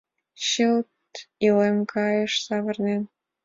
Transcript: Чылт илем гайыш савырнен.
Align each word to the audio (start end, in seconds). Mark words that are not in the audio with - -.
Чылт 0.47 1.11
илем 1.45 1.77
гайыш 1.93 2.33
савырнен. 2.45 3.01